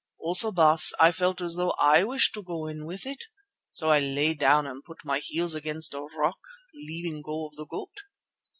[0.17, 3.25] Also, Baas, I felt as though I wished to go with it.
[3.71, 6.39] So I lay down and put my heels against a rock,
[6.73, 7.99] leaving go of the goat.